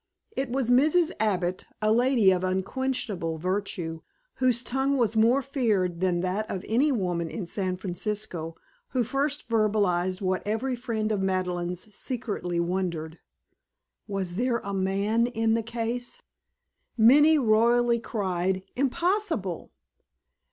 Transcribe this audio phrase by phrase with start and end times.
[0.35, 1.11] It was Mrs.
[1.19, 4.01] Abbott, a lady of unquenchable virtue,
[4.37, 8.55] whose tongue was more feared than that of any woman in San Francisco,
[8.93, 13.19] who first verbalized what every friend of Madeleine's secretly wondered:
[14.07, 16.19] Was there a man in the case?
[16.97, 19.69] Many loyally cried, Impossible.